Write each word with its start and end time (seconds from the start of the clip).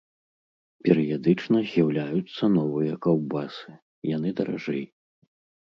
Перыядычна 0.87 1.57
з'яўляюцца 1.73 2.43
новыя 2.57 2.93
каўбасы, 3.05 3.71
яны 4.15 4.29
даражэй. 4.43 4.83